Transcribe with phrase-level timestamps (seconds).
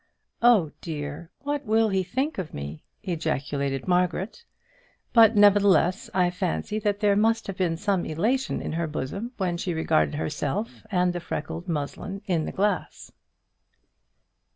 [0.41, 4.45] "Oh, dear, what will he think of me?" ejaculated Margaret;
[5.13, 9.57] but nevertheless I fancy that there must have been some elation in her bosom when
[9.57, 13.11] she regarded herself and the freckled muslin in the glass.